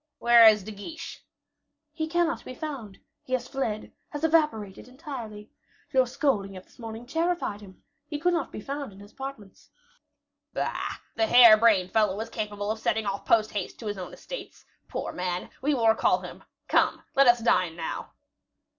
"Where 0.17 0.47
is 0.47 0.63
De 0.63 0.71
Guiche?" 0.71 1.23
"He 1.93 2.07
cannot 2.07 2.43
be 2.43 2.55
found. 2.55 2.97
He 3.21 3.33
has 3.33 3.47
fled 3.47 3.91
has 4.09 4.23
evaporated 4.23 4.87
entirely. 4.87 5.51
Your 5.91 6.07
scolding 6.07 6.57
of 6.57 6.63
this 6.63 6.79
morning 6.79 7.05
terrified 7.05 7.61
him. 7.61 7.83
He 8.07 8.17
could 8.17 8.33
not 8.33 8.51
be 8.51 8.61
found 8.61 8.91
in 8.93 8.99
his 8.99 9.11
apartments." 9.11 9.69
"Bah! 10.53 10.97
the 11.15 11.27
hair 11.27 11.55
brained 11.55 11.93
fellow 11.93 12.19
is 12.19 12.29
capable 12.31 12.71
of 12.71 12.79
setting 12.79 13.05
off 13.05 13.25
post 13.27 13.51
haste 13.51 13.77
to 13.81 13.85
his 13.85 13.99
own 13.99 14.11
estates. 14.11 14.65
Poor 14.87 15.13
man! 15.13 15.51
we 15.61 15.75
will 15.75 15.87
recall 15.87 16.21
him. 16.21 16.43
Come, 16.67 17.03
let 17.13 17.27
us 17.27 17.37
dine 17.39 17.75
now." 17.75 18.13